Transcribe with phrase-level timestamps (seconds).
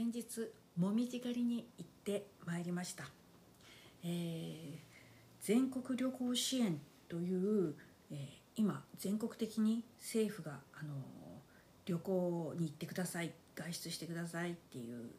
[0.00, 3.04] 先日もみじ狩りに行ってまいりました、
[4.02, 4.78] えー
[5.42, 7.74] 全国旅行支援という、
[8.10, 8.16] えー
[8.56, 10.94] 今全国的に政府があの
[11.84, 15.10] 旅行に行ってください外出してくださいっていう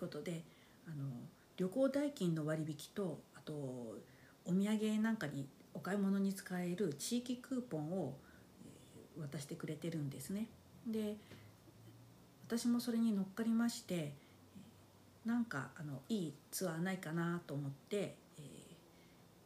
[0.00, 0.42] ことで
[0.86, 1.10] あの
[1.58, 3.98] 旅行代金の割引とあとお
[4.46, 8.14] 土産なんかにお買い物に使える地域クーポンを、
[9.18, 10.46] え渡してくれてるんですね。
[10.86, 11.16] で
[12.52, 14.12] 私もそれに乗っかりまして
[15.24, 18.42] なんかあのいいツアーないかなと思って、えー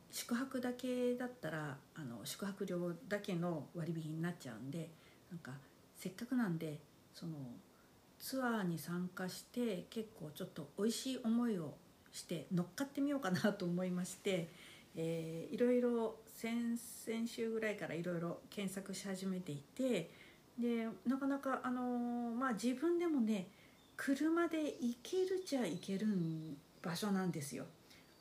[0.08, 4.88] 宿泊だけだったらあの宿泊料だけの割引になっちゃうんで
[5.30, 5.50] なんか
[5.94, 6.78] せっかくなんで
[7.12, 7.32] その
[8.18, 11.74] ツアーに参加して結構ちょっと美味しい思いを
[12.12, 14.48] して乗っかってみようかなと思いまして、
[14.96, 20.08] えーいろいろ先々週ぐらいからいろいろ検索し始めていて
[20.58, 23.48] でなかなかあのーまあ自分でもね
[23.96, 26.06] 車で行けるちゃ行ける
[26.82, 27.64] 場所なんですよ。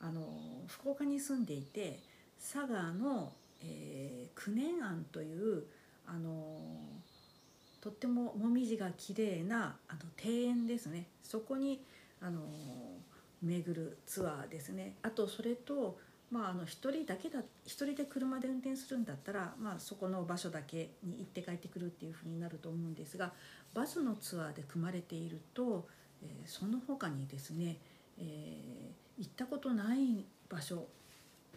[0.00, 0.22] あの
[0.66, 2.00] 福岡に住んでいて
[2.38, 5.64] 佐賀の、えー、九年庵という
[6.06, 6.60] あの
[7.80, 11.80] とってももみじが綺麗なあの庭園ですねそこに
[12.20, 12.40] あの
[13.42, 15.98] 巡るツアーですねあとそれと
[16.30, 23.32] まあ、あの一人だけだ一人で車で運転するんだったら、まあ、そこの場所だけに行って帰ってくるっていうふうになると思うんですが
[23.74, 25.86] バスのツアーで組まれていると、
[26.22, 27.76] えーその他にですね、
[28.18, 30.86] えー行ったことない場所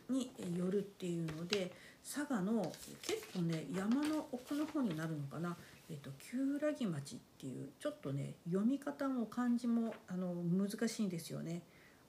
[0.09, 1.71] にえー寄るっていうので
[2.03, 5.57] 佐賀の結構ね山の奥の方になるのかな、
[5.89, 11.61] えー、と旧良木町っていうちょっとね読み方も漢字もあの難しいんですよね。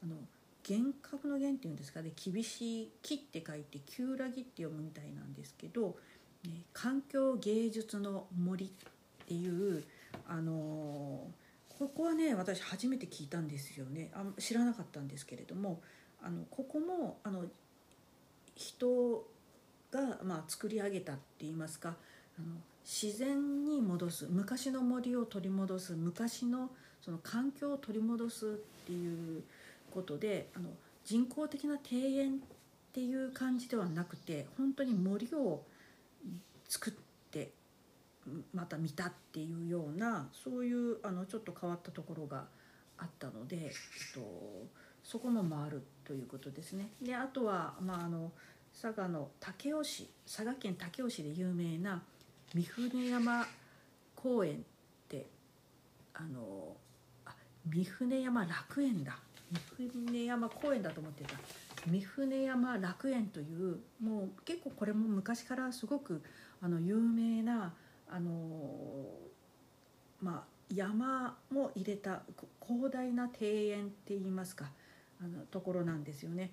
[0.03, 0.15] あの
[0.63, 2.03] 厳格の厳っていうんですか？
[2.03, 5.97] ね厳しい木って書いて旧良木って読むみたいなんですけど、
[6.73, 8.69] 環境芸術の森っ
[9.27, 9.85] ていう
[10.29, 11.27] あの
[11.69, 14.11] ここはね私初めて聞いたんですよね。
[14.15, 15.81] あ知らなかったんですけれども
[16.23, 17.45] あのここもあの
[18.55, 19.27] 人
[19.91, 21.97] が、まあ、作り上げたって言いますか
[22.39, 22.49] あの
[22.85, 26.71] 自然に戻す昔の森を取り戻す昔の
[27.03, 28.49] その環境を取り戻すっ
[28.87, 29.43] ていう
[29.91, 30.71] ことであの
[31.05, 35.63] 人工的な庭園っていう感じではなくて本当に森を
[36.69, 36.95] 作っ
[37.31, 37.53] て
[38.53, 42.45] また見たっていうようなそういうあのちょっと変わったところが
[42.99, 43.71] あったので、えっ
[44.15, 44.21] と、
[45.03, 46.91] そこも回るということですね。
[47.01, 48.31] であとは、まあ、あの
[48.81, 52.03] 佐賀の武雄市佐賀県武雄市で有名な
[52.55, 53.47] 三船山
[54.15, 54.57] 公園っ
[55.09, 55.27] て
[56.15, 56.77] あの
[57.25, 57.35] あ
[57.67, 59.19] 三船山楽園だ
[59.77, 61.35] 三船山公園だと思ってた
[61.87, 66.23] 三船山楽園というもう結構これも昔からすごく
[66.63, 67.75] あの有名な
[68.09, 68.31] あの
[70.21, 72.23] まあ山も入れた
[72.65, 74.71] 広大な庭園って言いますか
[75.21, 76.53] あのところなんですよね。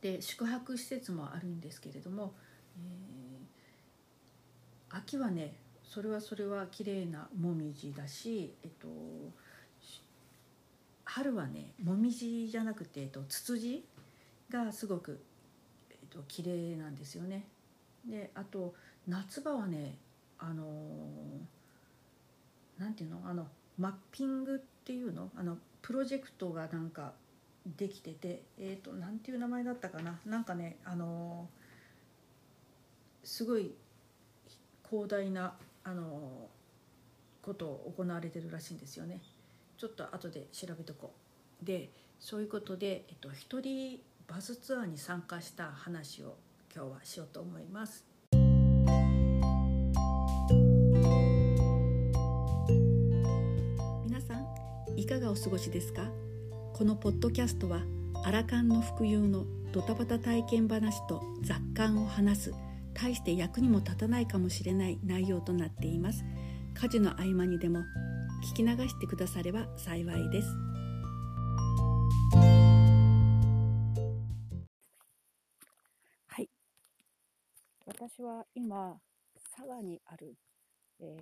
[0.00, 2.34] で宿泊施設もあるんですけれども、
[2.76, 3.18] えー
[4.90, 5.54] 秋はね
[5.84, 8.88] それはそれは綺麗なもみじだし、えっと、
[11.18, 13.84] 春はねもみじじゃなくて、えっと、ツツジ
[14.50, 15.20] がすごく、
[15.90, 17.44] えっと、綺麗なんですよね。
[18.08, 18.74] であと
[19.08, 19.96] 夏場はね
[20.38, 20.68] あのー
[22.80, 27.12] なんていうのあのマッピングっていうのあのプロジェクトがなんか
[27.76, 33.72] できててえっ、となんていう名前だったかななんかねあのーすごい
[34.88, 36.48] 広大なあの
[37.42, 39.20] ことを行われてるらしいんですよね。
[39.78, 41.14] ちょっと後で調べとこ
[41.62, 41.64] う。
[41.64, 46.36] でそういうことで、えっと、一人バスツアーに参加した話を
[46.74, 48.04] 今日はしようと思います。
[54.04, 54.44] 皆さん
[54.96, 56.10] いかがお過ごしですか？
[56.74, 57.82] このポッドキャストは
[58.24, 62.54] アラカンの福有のドタバタ体験話と雑感を話す
[62.94, 66.24] 大して役にも立たないかもしれない内容となっています
[66.74, 67.84] 家事の合間にでも
[68.42, 70.48] 聞き流してくだされば幸いです
[76.26, 76.48] はい
[77.86, 78.96] 私は今
[79.56, 80.34] 佐賀にある、
[81.00, 81.16] え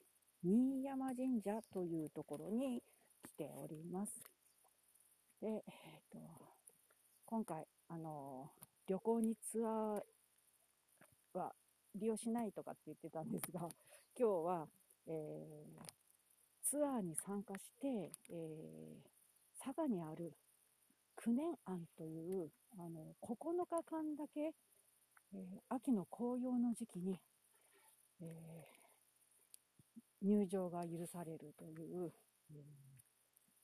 [0.00, 0.04] ー
[0.46, 2.82] 新山神社というところに
[3.26, 4.12] 来ております。
[5.40, 5.62] で、えっ
[6.12, 6.18] と、
[7.24, 8.50] 今回、あの、
[8.86, 11.54] 旅行にツアーは
[11.94, 13.60] 利用しないとかって言ってたんですが、
[14.18, 14.68] 今日は、
[15.06, 15.93] えー
[16.74, 19.14] ツアーに参加して、えー
[19.64, 20.34] 佐賀にある
[21.16, 27.20] 九年庵というあの9日間だけ、えー秋の紅葉の時期に、
[28.20, 28.26] えー
[30.26, 32.12] 入場が許されるという、
[32.50, 32.62] えー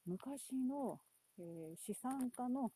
[0.06, 1.00] 昔の、
[1.38, 2.70] えー、資産家の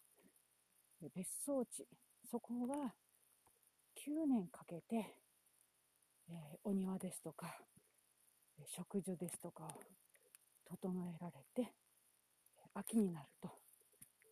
[1.15, 1.87] 別荘地、
[2.29, 2.75] そこが
[4.05, 4.97] 9年かけて、
[6.29, 7.57] え、お庭ですとか、
[8.77, 10.04] 植樹ですとかを
[10.65, 11.73] 整えられて、
[12.75, 13.49] 秋になると、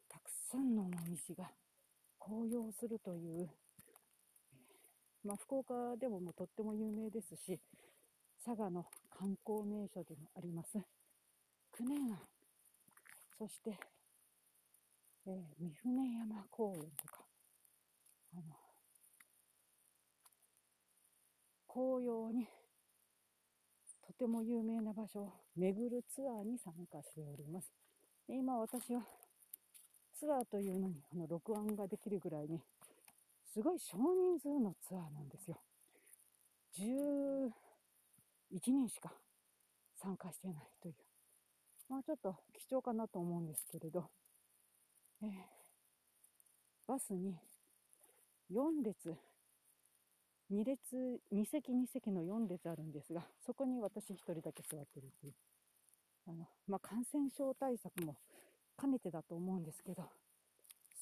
[0.09, 1.51] たくさんのもみじが
[2.19, 3.49] 紅葉するという、
[5.25, 7.61] まあ、福岡でももうとっても有名ですし、
[8.45, 10.79] 佐賀の観光名所でもあります、
[11.73, 12.19] 九年庵、
[13.39, 13.79] そして、
[15.27, 17.25] えー、三船山公園とか、
[18.35, 18.43] あの、
[21.69, 22.47] 紅葉に
[24.23, 27.73] とても有名な場所を巡るツアーに参加しております。
[28.29, 29.03] 今私は
[30.17, 32.61] ツアーというのにあの録音ができるぐらいに
[33.53, 35.59] すごい少人数のツアーなんですよ。
[36.79, 37.51] 11
[38.69, 39.13] 人しか
[40.01, 40.95] 参加してないという。
[41.89, 44.09] まあちょっと貴重かなと思うんですけれど、
[45.21, 45.31] えー、
[46.87, 47.35] バスに
[48.53, 49.17] 4列
[50.53, 55.35] 2列、2席2席の4列あるんですが、そこに私1人だけ座ってるっていう。
[56.29, 58.17] あの、まあ、感染症対策も
[58.79, 60.05] 兼ねてだと思うんですけど、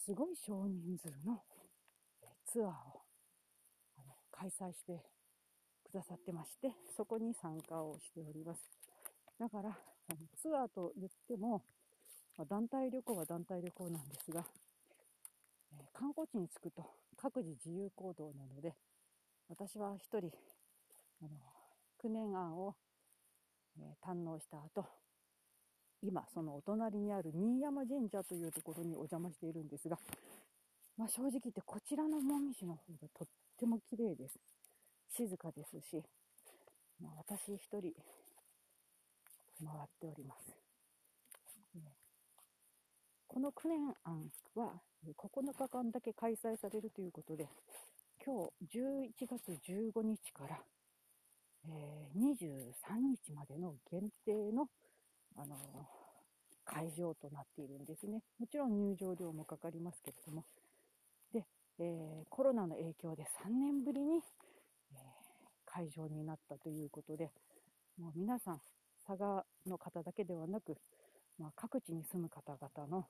[0.04, 1.42] すごい少人数の
[2.46, 2.72] ツアーを
[3.98, 5.04] あの開催して
[5.84, 8.70] くださってまして、そこに参加をしております。
[9.38, 11.64] だから、あのツアーと言っても、
[12.38, 14.44] まあ、団体旅行は団体旅行なんですが、
[15.72, 16.86] えー、観光地に着くと
[17.16, 18.74] 各自自由行動なので、
[19.50, 20.30] 私は一人、
[21.20, 21.30] あの、
[22.00, 22.76] 九年庵を、
[23.76, 24.86] えー、堪能した後、
[26.02, 29.98] 今、そのお隣にある新山神社というところにお邪魔しているんですが、
[30.96, 34.38] まあ、正直言ってこちらのもみじの方がとっても綺麗です。
[35.16, 36.00] 静かですし、
[37.02, 37.92] まあ、私一人回っ
[40.00, 40.54] ております。
[43.26, 47.48] この九年庵は9日間だけ開催されるということで、
[48.22, 50.58] 今日11月15日から、
[51.64, 54.66] えー、23日までの限定の、
[55.36, 55.58] あのー、
[56.66, 58.20] 会場となっているんですね。
[58.38, 60.44] もちろん入場料もかかりますけれども。
[61.32, 61.46] で、
[61.78, 64.18] えー、コロナの影響で3年ぶりに、
[64.92, 64.96] え
[65.64, 67.30] 会場になったということで、
[67.98, 68.60] もう皆さん、
[69.06, 70.76] 佐賀の方だけではなく、
[71.38, 73.06] まあ、各地に住む方々の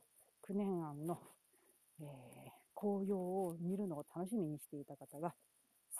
[0.48, 1.18] 9年案の、
[2.00, 5.34] えー、紅葉を見るのを楽しみにしていた方が、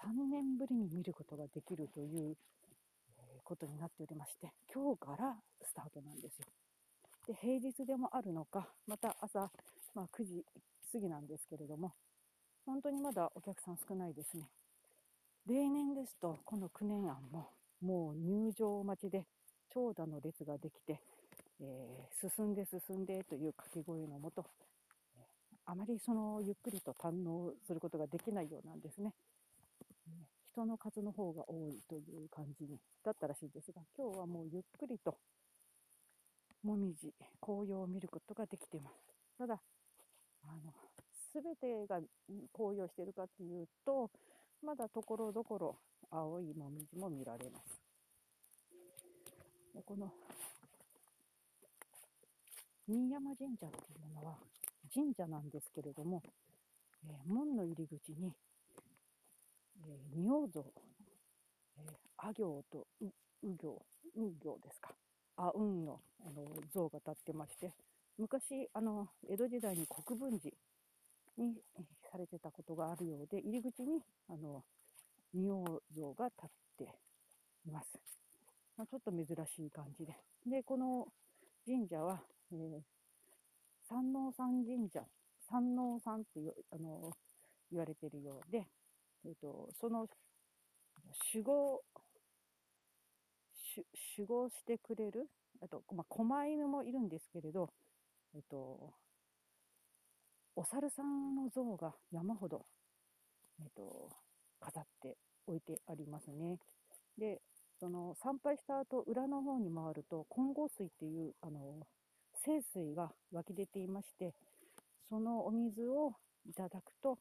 [0.03, 2.37] 3年ぶりに見ることができるという
[3.44, 6.47] ことになっておりまして、今日からスタートなんですよ。
[7.27, 9.50] で、平日でもあるのか、また朝、
[9.94, 10.44] まあ、9時
[10.91, 11.93] 過ぎなんですけれども、
[12.65, 14.49] 本当にまだお客さん少ないですね。
[15.47, 17.50] 例年ですと、この9年案も、
[17.82, 19.27] もう入場待ちで
[19.69, 21.00] 長蛇の列ができて、
[21.61, 24.47] えー、進んで進んでという掛け声のもと、
[25.70, 29.14] あまりそのゆっくりと堪能することができないようなんですね。
[30.52, 35.17] 人の数の方が多いという感じにだったらしいですが、今日はもうゆっくりと、
[36.64, 38.96] もみじ、紅葉を見ることができています。
[39.38, 39.61] ただ、
[40.43, 40.75] あの、
[41.32, 42.00] すべてが
[42.52, 44.11] 紅葉しているかっていうと、
[44.64, 45.76] まだところどころ
[46.11, 47.81] 青いもみじも見られます。
[49.87, 50.11] この
[52.89, 54.36] 新山神社っていうのは、
[54.93, 56.23] 神社なんですけれども、
[57.05, 58.32] えー、門の入り口に、
[59.85, 60.65] えー、仁王像、
[61.79, 63.06] えー、阿行とう、
[63.43, 63.82] 行、
[64.17, 64.91] う行ですか。
[65.37, 67.73] あ、うんの、あの、像が立ってまして、
[68.19, 70.55] 昔、あの、江戸時代に国分寺
[71.39, 71.55] に、
[72.11, 74.65] されてたことがあるようで、入り口に、あの、
[75.32, 76.99] 仁王像が立って
[77.65, 77.99] います。
[78.77, 80.17] まあ、ちょっと珍しい感じで。
[80.47, 81.06] で、この
[81.65, 82.20] 神社は、
[82.53, 82.99] えー、
[83.91, 85.01] 山王山神社、
[85.51, 87.11] 山王山ってあの
[87.73, 88.65] 言われてるようで、
[89.27, 90.06] えっ、と、その
[91.35, 91.82] 守護、
[94.17, 95.27] 守護してくれる、
[95.61, 97.69] あと、まあ、狛犬もいるんですけれど、
[98.32, 98.94] えっ、と、
[100.55, 102.65] お猿さんの像が山ほど、
[103.61, 104.09] えっ、と、
[104.61, 105.17] 飾って
[105.49, 106.59] おいてありますね。
[107.19, 107.41] で、
[107.81, 111.89] その参拝した後、裏の方に回ると、金剛水っていう、あの、
[112.44, 114.35] 清水が湧き出ていまして、
[115.09, 116.15] そのお水を
[116.49, 117.19] いただくと、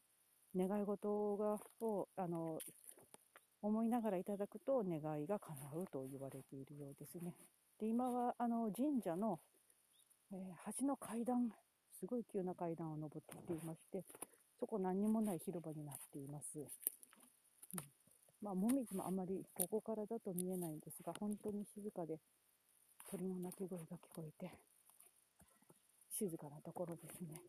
[0.56, 2.58] 願い事が、を、あの、
[3.62, 7.34] 思いながらいただくと願いが叶うと言われているようですね。
[7.78, 9.38] で、今は、あの、神社の、
[10.32, 11.50] えー、橋の階段、
[11.98, 14.04] すごい急な階段を登ってきていまして、
[14.58, 16.58] そこ何にもない広場になっています。
[16.58, 16.66] うん、
[18.40, 22.18] まあ、もみじもあまりここからだと見えないんですが、本当に静かで
[23.10, 24.69] 鳥の鳴き声が聞こえて、
[26.20, 27.40] 静かなところですね。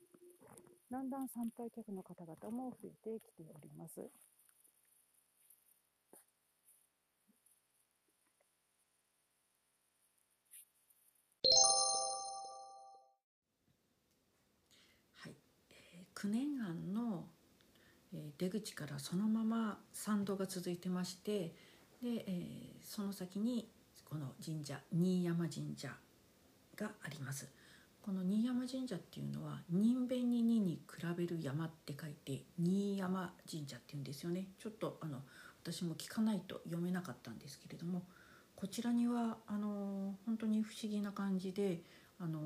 [0.90, 4.00] だんだん参拝客の方々も増えてきております。
[15.16, 15.36] はい、
[15.70, 17.26] えー、九年庵の
[18.38, 21.54] 出口からそのまま参道が続いてまして
[22.02, 23.70] で、えー、その先に
[24.06, 25.90] この神社新山神社
[26.78, 27.61] があります
[28.02, 34.48] この新山神社っていうのは人弁に2に比べる山って書いて新山神社っていうんですよね。
[34.60, 35.22] ちょっとあの
[35.64, 38.02] 私も聞かないと読めなかったんですけれども
[38.56, 41.82] こちらにはあの本当に不思議な感じで
[42.20, 42.40] あの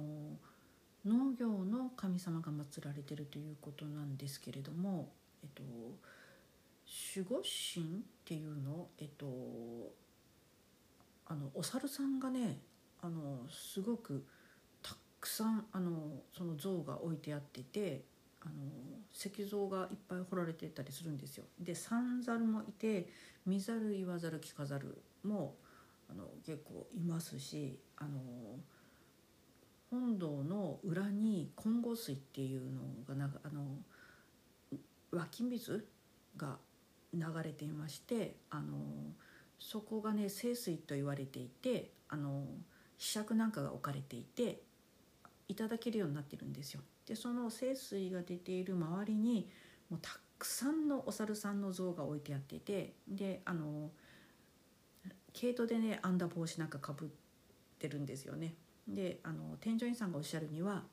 [1.06, 5.10] 農業の神様が祀られてるということなんですけれども
[5.44, 7.88] えっと守護神っ
[8.26, 9.26] ていうのえっと
[11.28, 12.60] あのお猿さんがね
[13.02, 14.26] あのすごく
[15.26, 15.92] くさんあの
[16.38, 18.04] その像が置いてあってて
[18.42, 18.54] あの
[19.12, 21.46] 石像がいっぱい彫られてたりするんですよ。
[21.60, 23.10] で三猿もいて
[23.44, 25.56] 見ざる言わざる聞かざるも
[26.08, 28.20] あの結構いますしあの
[29.90, 33.66] 本堂の裏に金剛水っていうのがなあの
[35.12, 35.88] 湧き水
[36.38, 36.58] が
[37.14, 38.78] 流れていましてあの
[39.58, 42.46] そこがね清水と言われていてあの
[43.00, 44.62] 柄杓なんかが置かれていて
[45.48, 46.82] いただけるようになってるんですよ。
[47.06, 49.50] でその清水が出ている周りに
[49.90, 53.92] もうたくさんのお猿さんの像が置いてあっててであの
[55.34, 57.10] 毛糸でね編んだ帽子なんかかぶっ
[57.78, 58.56] てるんですよね。
[58.88, 60.84] であの添乗員さんがおっしゃるには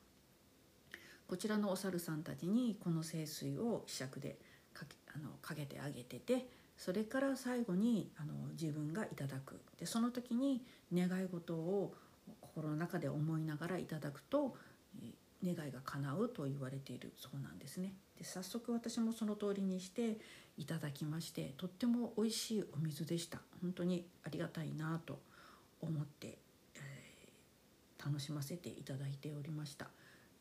[1.27, 4.37] こちらのお猿さんたちにこの清水を柄杓で
[4.73, 11.93] かけあのかけてあげててそれから最後にあの自分がいただくでその時に願い事を
[12.53, 14.55] 心の中で思いながらいただくと
[15.43, 17.93] 願いが叶うと言われているそうなんですね。
[18.17, 20.17] で早速私もその通りにして
[20.57, 25.19] いただきましてとっても美味しいお水でした本当にありがたいなと
[25.81, 26.37] 思って、
[26.75, 29.87] えー、楽しませていただいておりました。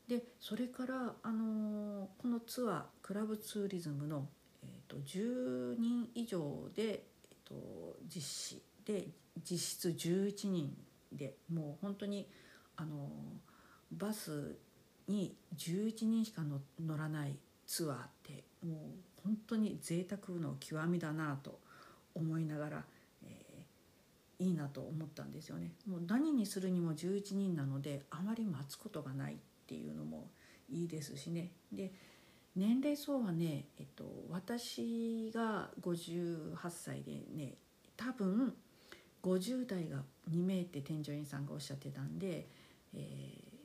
[0.08, 4.28] でそれから、あのー、このツアークラブツーリズムの、
[4.62, 9.08] えーと、10人以上で、えーと、実施で
[9.48, 10.76] 実質11人
[11.12, 12.28] でもう本当に、
[12.76, 13.08] あの、
[13.92, 14.56] バス
[15.08, 16.42] に11人しか
[16.80, 18.76] 乗らないツアーってもう
[19.24, 21.60] 本当に贅沢の極みだなと
[22.14, 22.84] 思いながら、
[23.24, 25.72] えー、いいなと思ったんですよね。
[25.86, 30.28] もう何にするにも11人なのであまり待つことがないっていうのも
[30.70, 31.92] いいですしねで
[32.54, 37.54] 年齢層はね、えっと、私が58歳でね
[37.96, 38.54] 多分
[39.22, 39.98] 50代が
[40.30, 42.46] 2名って添乗員さんがおっしゃってたんで、
[42.94, 42.98] え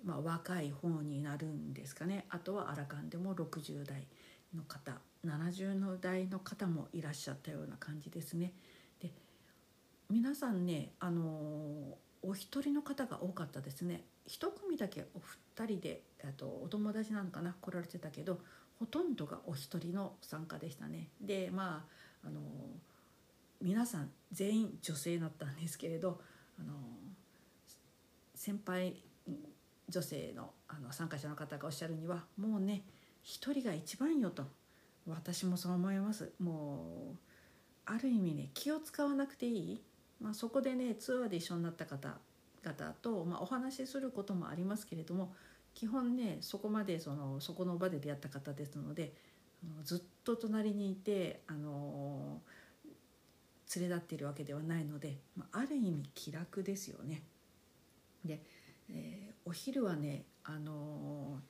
[0.05, 4.07] ー、まあ、若い方になるんですかねあとはアラカンでも60代
[4.55, 4.93] の方
[5.25, 8.53] 70の代の方もいらっしゃったような感じですね。
[9.01, 9.11] で
[10.09, 18.39] 皆さんねあのお一人の方が多かったですね一組だけお二人であとお友達なのかな来られてたけど
[18.79, 21.09] ほとんどがお一人の参加でしたね。
[21.19, 21.85] でま
[22.23, 22.41] ああの
[23.61, 26.19] 皆さん全員女性だったんですけれど
[26.59, 26.73] あの
[28.35, 28.95] 先輩
[29.89, 32.83] 女性のあの参加者の方がおっしゃるにはもうね
[33.23, 34.43] 一人が一番よと
[35.07, 36.31] 私もそう思います。
[36.39, 37.17] もう
[37.85, 39.81] ある意味ね気を使わなくていい、
[40.19, 42.17] まあ、そこでねツアーで一緒になった方
[42.63, 45.33] 方と、まあ、お話しすることもありますけれども
[45.73, 49.13] 基本ねそこまでそのそこの場で出会った方ですので
[49.63, 52.41] あのずっと隣にいてあの
[53.75, 57.21] 連れ立っているわけではないので、まあ、ある意味気楽ですよね。
[58.23, 58.41] で、
[58.89, 61.41] えー、お昼はねあの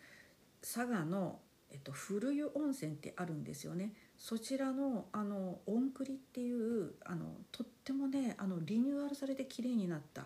[0.62, 1.40] 佐賀の、
[1.72, 3.94] えっと、古湯温泉ってあるんですよね。
[4.18, 10.24] そちらのあのオンクリっていうあのとってもねあのリニューアルされて綺麗になった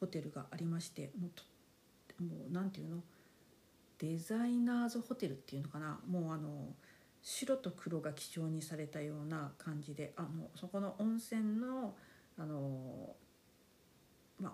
[0.00, 1.42] ホテルがありましてもうと
[2.22, 3.02] もうなんていうの？
[3.98, 6.00] デザイナーズホテルっていうのかな？
[6.08, 6.74] もうあの
[7.28, 11.96] 白と黒が基調にされたような感じであのそこの温泉の
[12.38, 13.16] あの
[14.40, 14.52] まあ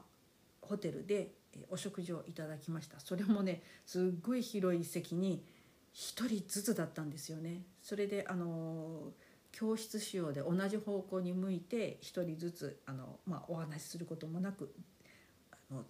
[0.62, 1.32] ホテルで
[1.68, 2.98] お食事をいただきました。
[2.98, 5.44] それもねすっごい広い席に
[5.94, 7.60] 1人ずつだったんですよね。
[7.82, 9.12] それであの
[9.50, 14.74] 教室仕様で同じ方向に向いて1人ずつあの、まあ、お話しすることもなく
[15.52, 15.84] あの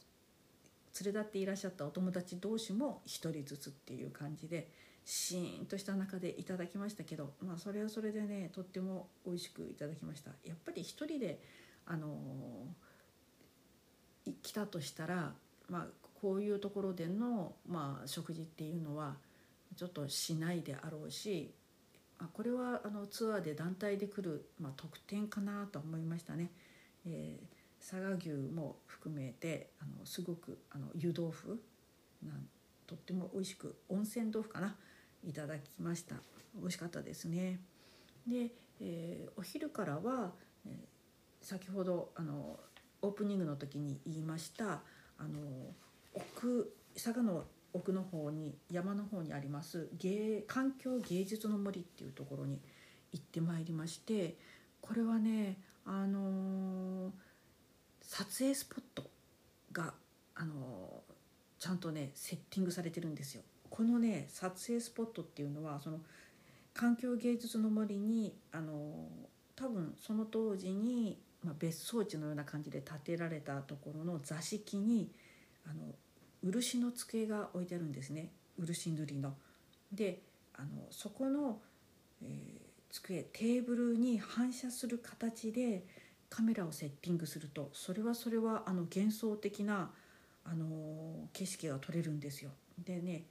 [1.01, 4.69] 連れ立っていらっしゃったお友達同士も1人ずつっていう感じで
[5.05, 11.41] シーンとした中でいただきましたけど、まあ、それはそれでねとっても美味しくいただきましたやっぱり1人で
[11.87, 12.09] あの
[14.43, 15.33] 来たとしたら、
[15.69, 15.87] まあ、
[16.21, 19.17] こういうところでの、まあ、食事っていうのは
[19.77, 21.53] ちょっとしないであろうし
[22.19, 26.51] あこれはあのツアーで団体で来る、まあ、特典かなと思いましたね。
[27.05, 31.61] えー、佐賀牛も含めてあのすごくあの湯豆腐
[32.23, 32.47] なん
[32.93, 34.77] とっても美味しく温泉豆腐かな
[35.25, 36.17] いただきました
[36.55, 37.61] 美味しかったですね。
[38.27, 40.33] で、えー、お昼からは、
[40.67, 40.75] えー、
[41.41, 42.61] 先ほどあの
[43.01, 44.83] オープニングの時に言いました
[45.19, 45.39] あの
[46.13, 52.61] 奥佐賀の奥の方に山の方にあります芸環境芸術の森っていうところに
[53.13, 54.37] 行ってまいりまして
[54.83, 55.57] これはね
[55.87, 57.13] あのー、
[58.03, 59.11] 撮影スポット
[59.73, 59.95] が、
[60.35, 61.02] あの、
[61.62, 63.42] ちゃんとねセッティングされてるんですよ。
[63.71, 66.00] このね撮影スポットっていうのはその
[66.75, 69.07] 環境芸術の森に、あの、
[69.54, 75.09] 多分その当時に、まあ、別荘地のような感じで建てられたところの座敷に
[75.64, 75.95] あの
[76.42, 79.35] 漆の机が置いてあるんですね漆塗りの。
[79.92, 80.21] で
[80.54, 81.61] あのそこの、
[82.23, 85.85] えー、机テーブルに反射する形で
[86.28, 89.92] カメラをセッティングするとそれはそれはあの幻想的な
[90.45, 92.51] あの景色が撮れるんですよ。
[92.79, 93.25] でね、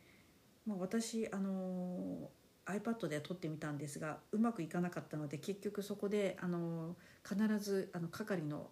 [0.65, 2.29] まあ、私あの
[2.65, 6.95] iPad で撮ってみたんですがうまくいかなかったので結局そこであの
[7.27, 8.69] 必ずあの係の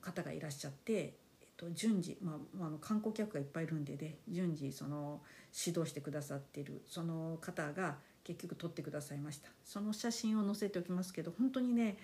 [0.00, 0.92] 方がいらっしゃって
[1.40, 5.22] えっと順次、まあ、あの観光客がいっぱいいるんでね順次その
[5.66, 11.96] 指導してくださっているその方が結局撮ってくださいましたその写真を載せておきますけど本当にね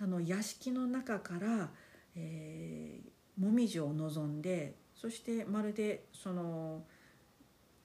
[0.00, 1.70] あの屋敷の中から、
[2.16, 6.82] えー、もみじを望んでそしてまるでその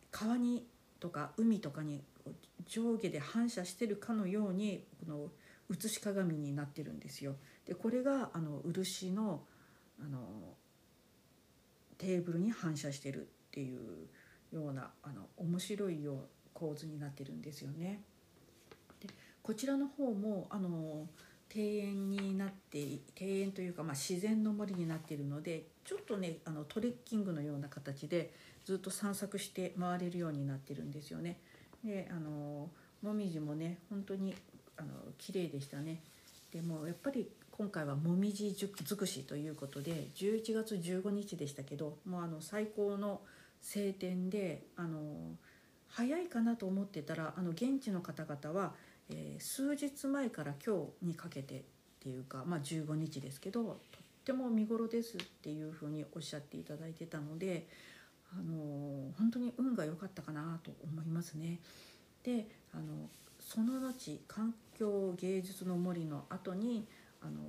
[0.09, 0.65] 川に
[1.01, 2.01] とか海とかに
[2.65, 5.27] 上下で反射してるかのようにこの
[5.67, 7.35] 写し鏡になってるんですよ。
[7.67, 9.41] でこれがあの漆の
[10.01, 10.19] あの
[11.97, 14.07] テーブルに反射してるっていう
[14.53, 16.17] ようなあの面白いよう
[16.53, 18.01] 構図になってるんですよね。
[19.01, 19.09] で
[19.43, 21.09] こちらの方もあの
[21.53, 28.31] 庭園になって庭園というか、まあ、自然の森になっているのでちょっとねあのトレッキングのような形で
[28.63, 31.39] ずっと散策して回れるようになってるんですよね。
[31.83, 32.69] であの
[33.01, 34.35] もみじもね本当に
[34.77, 36.03] あの綺麗でしたね。
[36.51, 43.21] でもやっぱり今回はもみじ尽くしということで11月15日でしたけどもうあの最高の
[43.59, 44.99] 晴天であの
[45.87, 48.75] 早いかなと思ってたらあの現地の方々は、
[49.09, 51.61] えー、数日前から今日にかけてっ
[51.99, 53.79] ていうか、まあ、15日ですけど
[54.19, 57.67] っても見頃ですっていうふうにおっしゃっていただいてたので、
[58.31, 61.59] あの本当に運が良かったかなと思いますね。
[62.23, 66.85] であのその後環境芸術の森の後に
[67.21, 67.41] あの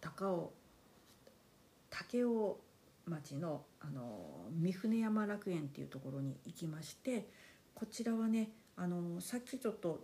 [0.00, 0.52] 高尾
[1.90, 2.56] 武雄
[3.06, 7.26] 町のあの三船山楽園っていうところに行きまして
[7.74, 10.00] こちらはねあのさっきちょっと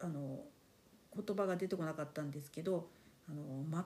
[0.00, 0.40] あの
[1.14, 2.88] 言葉が出てこなかったんですけど
[3.28, 3.82] あのマッ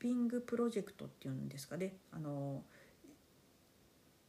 [0.00, 2.62] ピングプロジェクトっていうんですかねあの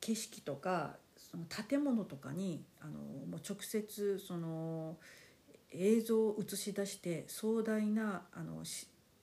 [0.01, 4.97] 景色とかその建物とかにあのもう直接その
[5.71, 8.63] 映像を映し出して壮大なあの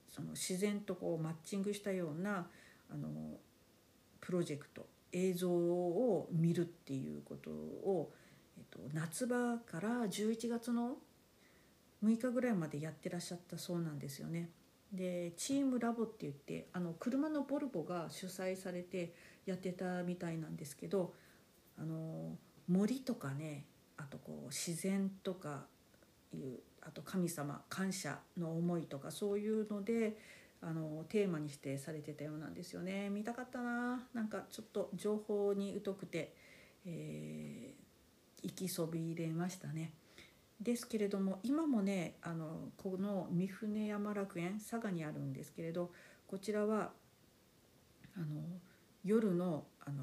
[0.09, 2.47] その自然とこうマッチングしたような
[2.91, 3.09] あの
[4.21, 8.11] プロジェクト映像を見るっていうことを、
[8.57, 10.97] えっと、夏場から11月の
[12.03, 14.51] 6日ぐらいまでやってらっしゃったそうなんですよね。
[14.93, 19.13] でチームラボって言ってあの車のボルボが主催されて
[19.45, 21.13] やってたみたいなんですけど
[21.79, 22.37] あの
[22.69, 25.67] 森とかねあとこう自然とか
[26.35, 30.17] いうあと神様感謝の思いとかそういうので
[30.61, 36.35] あのテーマにしてされてたようなんですよね見たかったななんかちょっと情報に疎くて、
[36.87, 39.93] えー、行きそびれましたね。
[40.61, 45.91] ですけれども今もねあのこの三船山楽園佐賀にあるんですけれど
[46.27, 46.91] こちらは
[48.17, 48.27] あの
[49.05, 50.03] 夜のあの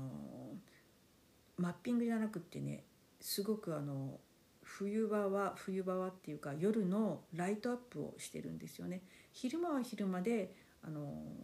[1.57, 2.83] マッピングじゃなくってね
[3.19, 4.19] すごくあの
[4.61, 9.01] 冬場は冬場はっていうか夜のライトアップをしてるんですよね。
[9.31, 10.99] 昼間は昼間であの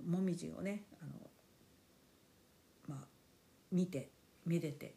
[0.06, 1.12] もみじをねあの、
[2.88, 3.08] まあ、
[3.72, 4.10] 見て
[4.46, 4.96] めでて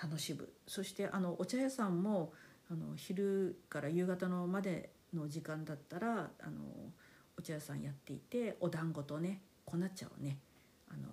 [0.00, 0.48] 楽しむ。
[0.66, 2.32] そしてあのお茶屋さんも
[2.70, 6.60] あの昼から夕方のまでの時間だったらあの
[7.38, 10.38] お茶屋さんやっていてお団子とね粉茶をね
[10.90, 11.08] あの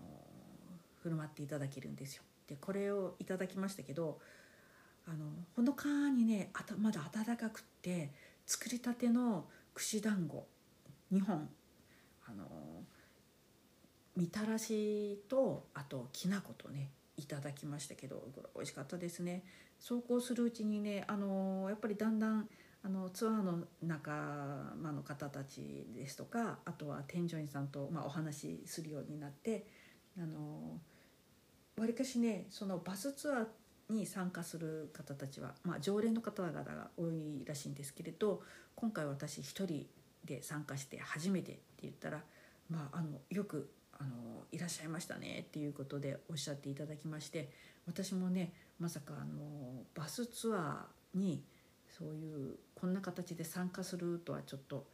[1.02, 2.24] 振る舞っていただけるんですよ。
[2.48, 4.20] でこれをいただきましたけど
[5.08, 8.12] あのほのかにねあたまだ温かくって
[8.46, 10.48] 作りたての串団子
[11.12, 11.50] 2本
[12.28, 12.46] あの
[14.16, 19.44] みたらしとあときな粉とねいただきましたけどこれ美味しかったですね
[19.80, 22.48] 走行するうちにねあのやっぱりだんだん
[22.84, 24.12] あのツアーの仲
[24.80, 29.66] 間の方たちですとかあとは添乗員さんと、まあ、お話しするようになって
[30.20, 30.80] あの
[31.78, 33.46] わりかしねそのバスツアー
[33.90, 38.42] に参加する方たちは、まあ、常連の方々が多いらしいんですけれど
[38.76, 39.88] 今回私一人
[40.24, 42.22] で参加して初めてって言ったら、
[42.70, 44.10] まあ、あのよくあの
[44.52, 47.50] いらっしゃいましたねっていうことでおっしゃっていただきまして
[47.88, 51.44] 私もねまさかあのバスツアーに
[51.88, 54.86] そういうこんな形で参加するとはちょっと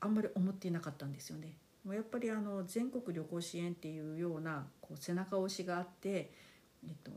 [0.00, 1.56] あんまり思っていなかったんですよね。
[1.86, 6.30] やっぱりあの全国旅行支援っていうようなこう背中押しがあって、
[6.84, 7.10] えっと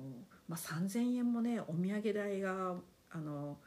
[0.48, 2.76] まあ、3,000円もねお土産代が
[3.10, 3.58] あの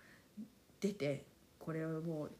[0.81, 1.27] 出て
[1.59, 2.33] これはもう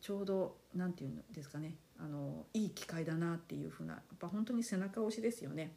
[0.00, 5.72] ちょうど何て言うんですかねあのいい機会だなっていうふうなやっぱ本当に背中押しですよね。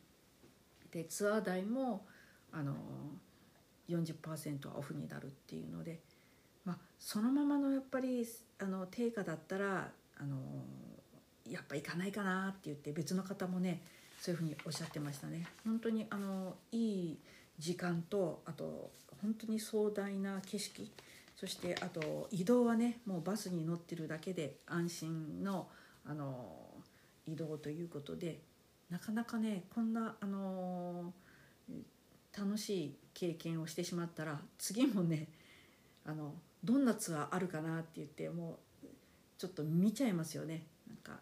[0.92, 2.06] でツアー代も
[2.52, 2.74] あの
[3.90, 6.00] 40%オフになるっていうので、
[6.66, 8.26] まあ、そのままのやっぱり
[8.60, 10.38] あの定価だったらあの
[11.50, 13.82] やっぱ行かないかなって言って別の方もね
[14.20, 15.48] そういうふうにおっしゃってましたね。
[15.66, 17.18] 本当にあのいい
[17.58, 20.92] 時間とあと本当に壮大な景色
[21.36, 25.68] そしてあと移動はねもうバスに乗ってるだけで安心の
[26.06, 26.58] あの
[27.26, 28.40] 移動ということで
[28.90, 31.14] なかなかねこんなあの
[32.38, 35.28] 楽しい経験をしてしまったら次もね
[36.06, 38.88] あのどんなツアーあるかなって言ってもう
[39.38, 40.66] ちょっと見ちゃいますよね。
[40.88, 41.22] なんか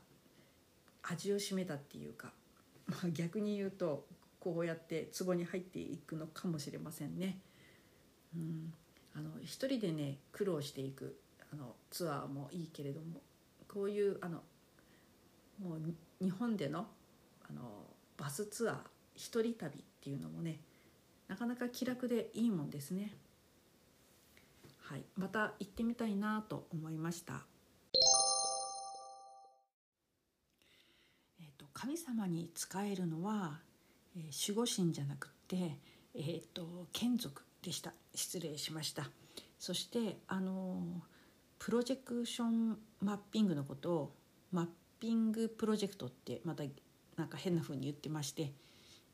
[1.04, 2.34] 味を占めたっていうか、
[2.88, 4.08] まあ、逆に言うと
[4.40, 7.40] こうやって壺に入っていくのかもしれませんね。
[8.36, 8.74] うん、
[9.14, 11.20] あの一人でね苦労していく
[11.52, 13.22] あのツアーもいいけれども
[13.68, 14.44] こういうあの
[15.60, 15.82] もう
[16.20, 16.90] 日本での
[17.50, 18.80] あのバスツアー
[19.16, 20.60] 一人旅っていうのもね
[21.28, 23.14] なかなか気楽でいいもんですね。
[24.82, 27.46] はい、また行ってみたいなと思いました。
[31.42, 33.60] えっ、ー、と神様に仕えるのは、
[34.16, 35.78] えー、守護神じゃなくて
[36.16, 37.94] えっ、ー、と眷属でした。
[38.16, 39.10] 失礼しました。
[39.60, 41.02] そしてあの
[41.60, 44.16] プロジェクションマッピングのことを
[44.52, 44.68] マッ
[45.00, 46.64] ピングプロジェクトってまた
[47.18, 48.54] なんか変な風に言ってまして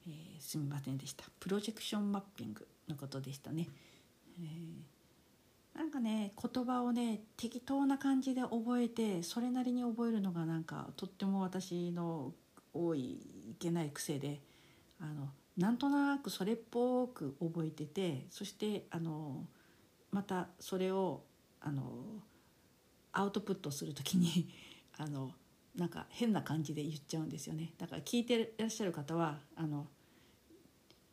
[0.08, 1.26] えー、すみませんでした。
[1.39, 3.68] プロジェクションマッピングのことでしたね、
[4.39, 12.34] えー、なんかね言葉をね適当な感じで覚えてそれなりに覚えるのがなんかとっても私の
[12.74, 13.02] 多い
[13.52, 14.42] いけない癖で
[15.00, 19.46] あのなんとなくそれっぽく覚えててそしてあの
[20.12, 21.22] またそれを
[21.62, 21.84] あの
[23.12, 24.50] アウトプットする時に
[24.98, 25.32] あの
[25.76, 27.74] なんか変な感じで言っちゃうんですよね。
[27.78, 29.88] だから聞いてらっしゃる方はあの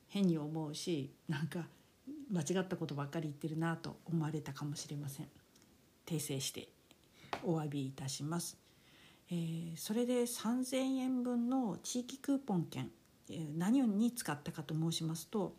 [0.09, 1.66] 変に思うしなんか
[2.31, 5.29] 間違ったことばっかり言ってるなと思われたかもしれません。
[6.11, 6.68] 訂正して
[7.44, 8.59] お詫びいたします、
[9.31, 12.90] えー、それで3,000円分の地域クーポン券、
[13.31, 15.55] えー、何に使ったかと申しますと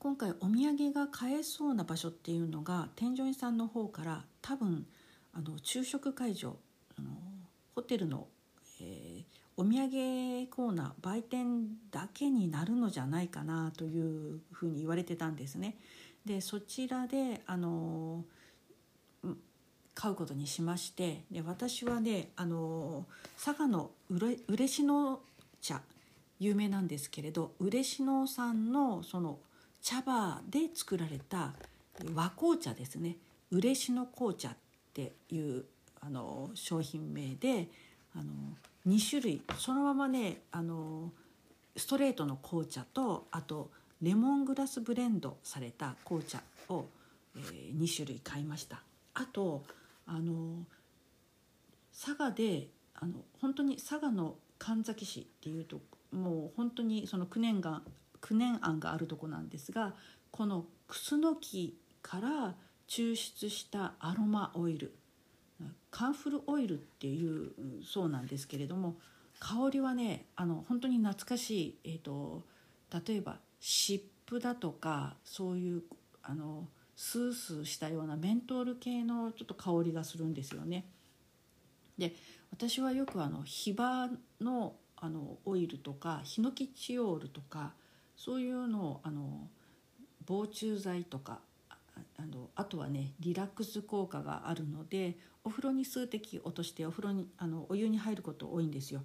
[0.00, 4.84] 今回お土産が買えそうな場所っていうのが添乗員さんの方から多分
[5.32, 6.56] あの昼食会場
[7.74, 8.26] ホテルの、
[8.80, 9.24] えー、
[9.56, 15.76] お土産コーナー売店だけになるのじゃないかなというふうに言われてたんですね。
[16.24, 18.24] でそちらであの
[19.94, 23.06] 買うことにしましてで私はねあの
[23.42, 23.90] 佐賀の
[24.48, 25.20] 嬉野
[25.60, 25.82] 茶
[26.40, 29.38] 有名なんですけれど嬉野さんのその
[29.80, 31.52] 茶葉で作られた
[32.14, 33.16] 和紅茶ですね
[33.50, 34.56] 嬉野紅茶っ
[34.92, 35.64] ていう
[36.06, 37.68] あの商品名で
[38.14, 38.32] あの
[38.86, 39.42] 2種類。
[39.58, 41.12] そのままねあの
[41.76, 43.70] ストレートの紅茶とあと
[44.02, 46.86] レモングラスブレンドされた紅茶を、
[47.36, 48.82] えー、2種類買いました。
[49.14, 49.64] あと
[50.06, 50.64] あの
[51.92, 55.80] 佐賀であの本当に佐賀の神埼市っていうと
[56.12, 57.82] もう本当にその九年が
[58.20, 59.94] 九年庵があるとこなんですが
[60.30, 62.54] このクスノキから
[62.88, 64.94] 抽出したアロマオイル
[65.94, 67.52] カンフルオイルっていう
[67.84, 68.96] そうなんですけれども
[69.38, 72.42] 香りはねあの本当に懐かしい、えーと、
[73.06, 75.82] 例えば湿布だとかそういう
[76.24, 80.84] あのスースーしたようなメントール系のちょっと香りがするんですよね。
[81.96, 82.12] で
[82.50, 84.08] 私はよくあのヒバ
[84.40, 87.72] のあのオイルとかヒノキチオールとか
[88.16, 89.48] そういうのをあの
[90.26, 91.38] 防虫剤とか
[92.16, 99.02] あのあとはねリラックス効果があるのでお風呂に数滴落としてお風呂にあのお湯に入ること多いんですよ。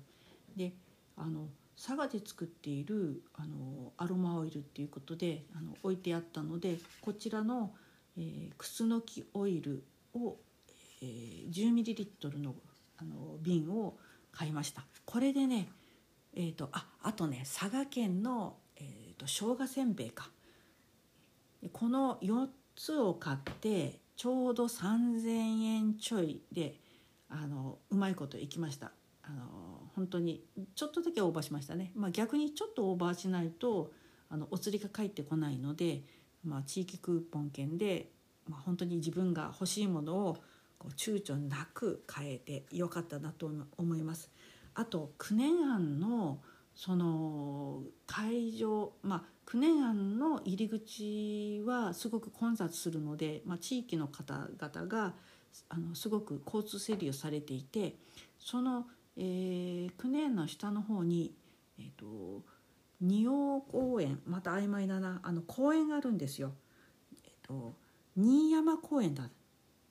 [0.56, 0.74] で
[1.18, 7.74] あの佐賀で作っているあのアロマオイルっていうことであの置いてあったのでこちらの、
[8.18, 10.36] えー、クスノキオイルを、
[11.02, 12.56] えー、10ml の
[12.98, 13.96] あの瓶を
[14.34, 15.70] 買いましたこれでね
[16.36, 20.30] えーと、ああとね佐賀県の、えーと、生姜せんべいか
[21.74, 22.48] この4
[22.80, 26.76] つを買ってちょうど3,000円ちょいで
[27.28, 29.44] あのうまいこといきましたあの
[29.98, 33.92] 本当にちょっとだけオーバーしましたね、まあ、逆にちょっとオーバーしないと
[34.30, 36.04] あのお釣りが返ってこないので、
[36.46, 38.12] まあ、地域クーポン券で、
[38.48, 40.38] まあ、本当に自分が欲しいものを
[40.78, 44.32] こう躊躇なく買えてよかったなと思います。
[44.74, 46.40] あと九年庵の
[46.74, 55.14] その会場まあ九年庵の入り口はすごく混雑するので、まあ、地域の方々が
[55.70, 57.96] あのすごく交通整理をされていて
[58.38, 58.86] その
[59.22, 61.34] えー、9年の下の方に、
[61.78, 62.42] えーと、
[63.02, 66.54] 仁王公園また曖昧だなあの公園があるんですよ。
[67.26, 67.76] えーと、
[68.16, 69.30] 新山公園だ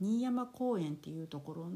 [0.00, 1.70] 新山公園っていうところ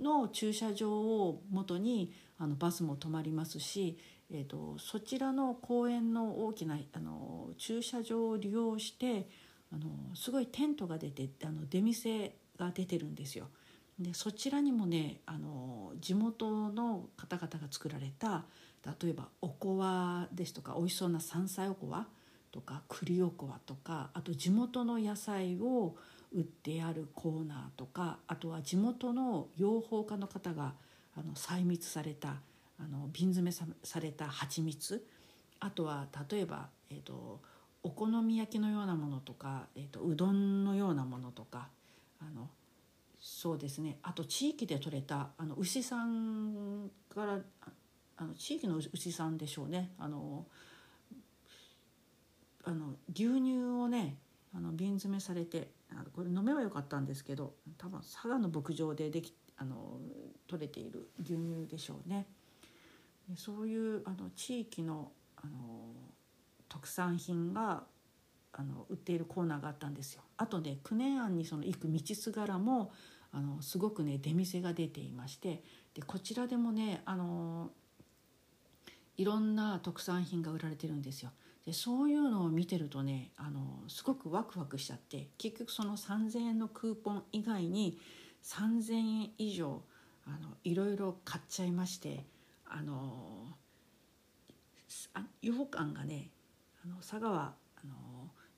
[0.00, 3.98] の駐車場を元にあのバスも止まりますし、
[4.30, 9.28] えーと、そちらの公園の大きなあの駐車場を利用して
[9.72, 13.48] あのすごいテントが出てあの出店が出てるんですよ。
[13.98, 18.44] でそちらにもねあの地元の方々が作られた
[19.00, 22.06] 例えばおこわですとか美味しそうな山菜おこわ
[22.52, 25.96] とか栗おこわとかあと地元の野菜を
[26.32, 30.74] 売ってあるコーナーとかあとは地元の養蜂家の方が
[31.16, 32.34] あの採蜜された
[32.78, 35.06] あの瓶詰めさされた蜂蜜。
[35.60, 37.40] あとは例えば、えーと、
[37.82, 41.68] お好み焼きのようなものとか、えーとうどんのようなものとか。
[42.20, 42.48] あの
[43.20, 43.98] そうですね。
[44.02, 47.40] あと地域で採れたあの牛さんから
[48.16, 49.90] あの地域の牛さんでしょうね。
[49.98, 50.46] あの
[52.64, 54.16] あの牛乳をね
[54.54, 55.70] あの瓶詰めされて
[56.14, 59.98] これ飲めばよかったんですけど多分佐賀の牧場でできあの
[60.46, 62.26] 取れている牛乳でしょうね。
[63.34, 65.92] そういうあの地域のあの
[66.68, 67.84] 特産品が
[68.52, 70.22] あの売っているコーナーがあったんですよ。
[70.36, 72.92] あとね九年庵にその行く道すがらも
[73.32, 75.62] あのすごくね出店が出ていまして
[75.94, 77.70] でこちらでもねあの
[79.16, 81.30] いろんな特産品が売られてるんですよ。
[81.66, 87.98] でそういうのを見てるとねあのすごくワクワクしちゃって結局その3,000円のクーポン以外に
[88.44, 89.82] 3,000円以上
[90.26, 92.24] あのいろいろ買っちゃいまして
[92.68, 93.56] あの
[95.42, 96.30] 羊羹がね
[96.84, 97.94] あの佐賀はあの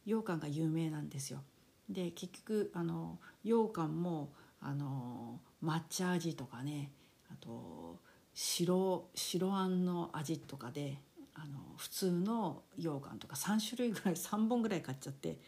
[0.05, 1.43] 羊羹が有名なんですよ。
[1.89, 6.91] で結局あの羊羹もあの抹茶味とかね
[7.31, 7.99] あと
[8.35, 10.99] 白白あんの味とかで
[11.35, 15.41] あの普通の羊羹とか3種類ぐらい 3本ぐらい買っちゃって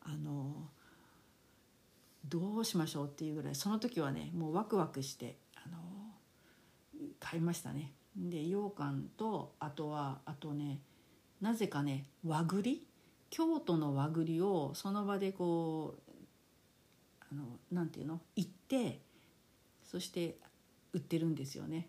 [0.00, 0.70] あの
[2.24, 5.78] どうしましょうっていうぐらいその時はねもうワクワクしてあの
[7.20, 7.92] 買いましたね。
[8.16, 10.80] で羊羹とあとはあとね
[11.40, 12.86] なぜかね和栗？
[13.28, 16.12] 京都の和栗をその場でこう
[17.30, 18.20] あのなんていうの？
[18.36, 19.00] 行って
[19.84, 20.36] そして
[20.92, 21.88] 売ってるんですよね。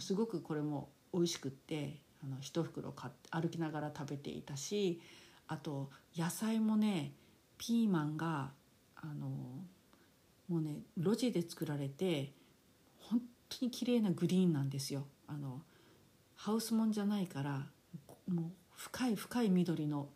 [0.00, 5.00] すごくこれも美味しくってあの一袋買って歩きながら食べていたし
[5.48, 7.12] あと野菜もね
[7.58, 8.50] ピーマンが
[8.96, 9.26] あの
[10.48, 12.32] もうね路地で作られて
[13.08, 15.06] 本当に綺麗なグリーンなんですよ。
[15.34, 15.60] あの
[16.36, 17.66] ハウスもんじゃないから
[18.28, 18.44] もう
[18.76, 20.08] 深い深い緑の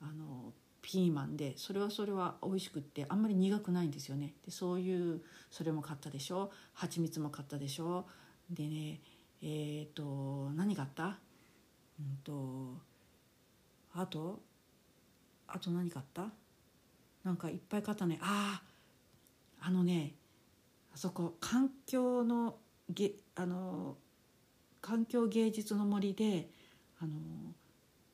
[0.00, 4.34] あのピーマンでそれはそれは美味しくってあんまり苦くないんですよね。
[4.44, 6.50] でそういうそれも買ったでしょ。
[6.72, 8.06] 蜂蜜も買ったでしょ。
[8.50, 9.00] でね
[9.42, 9.46] え
[9.88, 11.18] っ、ー、と何買った？
[12.00, 12.78] うんと
[13.94, 14.40] あと
[15.46, 16.30] あと何買った？
[17.22, 18.18] なんかいっぱい買ったね。
[18.20, 18.60] あ
[19.60, 20.14] ああのね
[20.92, 22.56] あそこ環境の
[22.90, 23.96] げあの
[24.82, 26.50] 環境芸術の森で
[27.00, 27.12] あの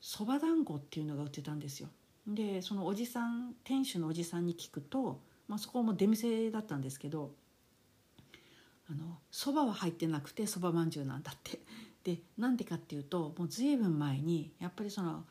[0.00, 1.88] そば団子っていうのが売ってたんですよ。
[2.26, 7.32] でそのおじさん店主のおじさんに聞くと、まあ、そこも出店だったんですけど
[9.30, 11.58] そばは入ってなくてそばまんじゅうなんだって。
[12.04, 15.24] でなんでかっていうともう随分前にやっぱりその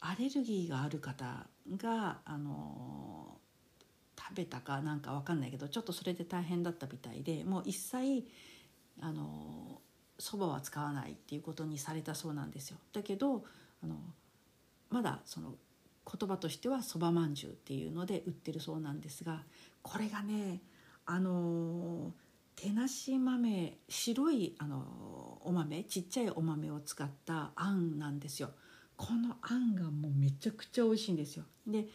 [0.00, 3.38] アレルギーがある方があの
[4.18, 8.26] 食べたかなんか分かんないけどちょっとそれで大変だったみたいでもう一切
[9.00, 9.80] あの
[10.20, 12.78] そばは使わないっていうことにされたそうなんですよ。
[12.92, 13.44] だけど
[13.82, 13.96] あの
[14.90, 15.54] まだその
[16.06, 19.42] 言葉としてはそばまんじゅうっていうので売ってるそうなんですが
[19.82, 20.60] これがね
[21.06, 22.12] あの
[22.56, 28.50] 手なし豆白いあのお豆ちっちゃいお豆を使ったあんなんですよ
[28.96, 31.86] このあんがもうめちゃくちゃ美味しいんですよで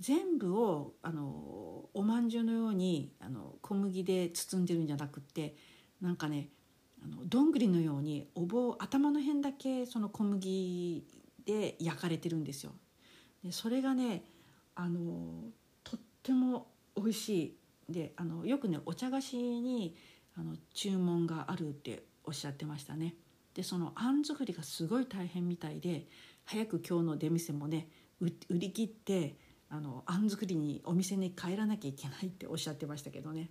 [0.00, 5.56] 全部をあのおまんじゅうのようにあの小麦で包んでるんじゃなくって
[6.00, 6.48] なんかね
[7.02, 11.06] あのどんぐりのようにお棒頭の辺だけその小麦
[11.44, 12.72] で焼かれてるんですよ。
[13.44, 14.24] でそれがね
[14.74, 15.44] あの
[15.84, 17.56] とっても美味し
[17.88, 19.96] いであのよくねお茶菓子に
[20.36, 23.14] あの注文があるっておっしゃってましたね。
[23.54, 26.06] でそのあん作りがすごい大変みたいで
[26.44, 27.88] 早く今日の出店もね
[28.20, 29.36] 売り切って
[29.70, 33.48] あのあん作りにお店に帰らなきゃいけないっておっしゃってましたけどねやっ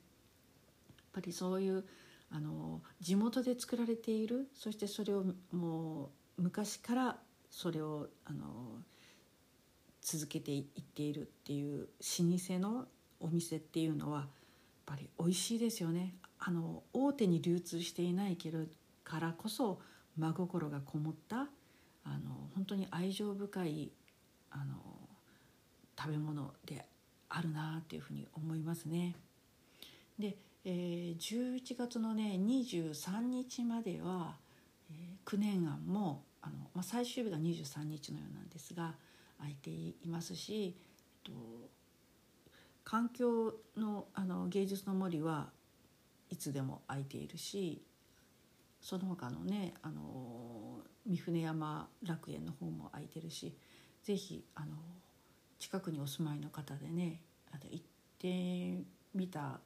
[1.14, 1.84] ぱりそういう
[2.32, 7.18] あの地元で作られているそしてそれをもう昔から
[7.50, 8.46] それをあの
[10.02, 11.88] 続けていっているっていう老
[12.38, 12.86] 舗の
[13.20, 14.28] お店っていうのはやっ
[14.86, 18.60] ぱり美味しいですよねあの大手に流通していないけど
[19.04, 19.80] からこそ
[20.18, 21.48] 真心がこもった
[22.04, 23.92] あの本当に愛情深い
[24.52, 24.76] あの
[25.98, 26.86] 食べ物で
[27.30, 29.16] あるなっていうふうに思いますね。
[30.20, 34.36] で、えー、11月のね23日までは、
[34.90, 38.96] えー、九年庵もあの、まあ、最終日が23日のようなんですが
[39.38, 40.76] 空いていますし、
[41.26, 41.32] えっと、
[42.84, 45.50] 環境のあの芸術の森は
[46.32, 47.84] いつでも空いているし
[48.82, 53.56] その他のねあの三船山楽園の方も空いてるし
[54.04, 54.78] 是非あの
[55.60, 57.86] 近くにお住まいの方でねあの行っ
[58.18, 59.60] てみた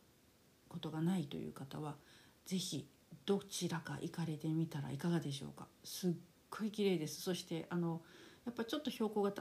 [0.69, 1.95] ことがないという方は
[2.45, 2.87] 是非
[3.25, 5.67] どちらか行かれてみたらいかがでしょうか。
[5.83, 6.11] すっ
[6.49, 7.21] ごい綺麗です。
[7.21, 8.01] そしてあの
[8.45, 9.33] やっぱちょっと標高が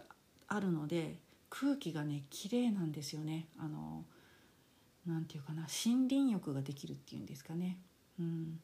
[0.48, 3.48] あるので空気がね綺麗なんですよね。
[3.58, 4.04] あの
[5.06, 7.78] なていうかな森林浴ができるっていうんですかね。
[8.18, 8.60] うん。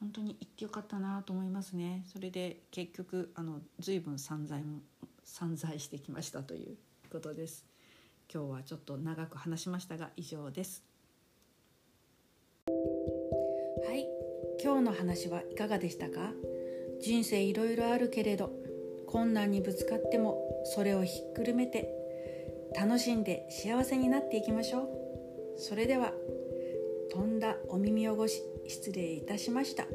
[0.00, 2.04] 本当に行ってよかったなと思いますね。
[2.06, 4.80] それで結局あの随分散財も
[5.24, 6.76] 散財してきましたという
[7.10, 7.64] ことです。
[8.32, 10.93] 今日はちょっと長く話しましたが以上です。
[13.86, 14.06] はい。
[14.62, 16.32] 今日の話はいかがでしたか？
[17.00, 18.50] 人生いろいろあるけれど
[19.06, 21.90] 困難にぶつかってもそれをひっくるめて
[22.76, 24.88] 楽しんで幸せになっていきましょう。
[25.58, 26.12] それでは
[27.12, 29.86] 飛んだお耳汚し失礼いたしました。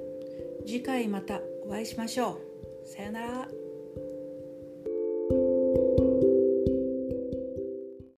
[0.66, 2.40] 次回またお会いしましょ
[2.86, 2.88] う。
[2.88, 3.59] さよなら。